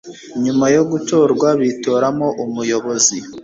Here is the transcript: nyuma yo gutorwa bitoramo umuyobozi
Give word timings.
nyuma 0.43 0.65
yo 0.75 0.83
gutorwa 0.91 1.47
bitoramo 1.61 2.27
umuyobozi 2.43 3.17